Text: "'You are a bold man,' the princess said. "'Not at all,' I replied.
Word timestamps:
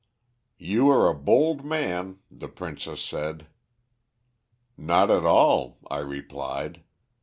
"'You 0.57 0.89
are 0.89 1.07
a 1.07 1.13
bold 1.13 1.63
man,' 1.63 2.21
the 2.31 2.47
princess 2.47 3.03
said. 3.03 3.45
"'Not 4.75 5.11
at 5.11 5.25
all,' 5.25 5.77
I 5.91 5.99
replied. 5.99 6.81